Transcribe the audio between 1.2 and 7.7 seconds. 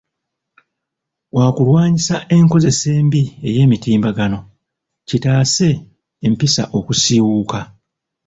Wa kulwanyisa enkozesa embi ey'emitimbagano, kitaase empisa okusiiwuuka.